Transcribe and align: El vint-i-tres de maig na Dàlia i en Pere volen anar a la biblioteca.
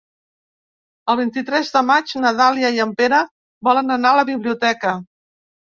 El 1.13 1.19
vint-i-tres 1.19 1.69
de 1.77 1.85
maig 1.91 2.15
na 2.25 2.33
Dàlia 2.41 2.75
i 2.79 2.83
en 2.87 2.97
Pere 3.03 3.23
volen 3.71 3.99
anar 3.99 4.17
a 4.17 4.21
la 4.23 4.29
biblioteca. 4.35 4.99